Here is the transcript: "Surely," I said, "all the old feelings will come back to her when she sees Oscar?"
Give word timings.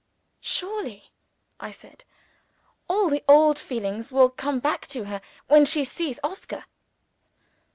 "Surely," 0.39 1.11
I 1.59 1.69
said, 1.69 2.05
"all 2.87 3.07
the 3.07 3.23
old 3.27 3.59
feelings 3.59 4.11
will 4.11 4.31
come 4.31 4.59
back 4.59 4.87
to 4.87 5.03
her 5.03 5.21
when 5.47 5.63
she 5.63 5.85
sees 5.85 6.19
Oscar?" 6.23 6.65